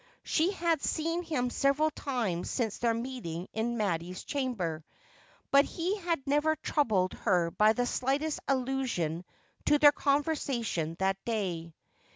[0.23, 4.83] She had seen him several times since their meeting in Mattie's chamber,
[5.51, 9.23] but he had never troubled her by the slightest allusion
[9.65, 11.75] to their conversation that day.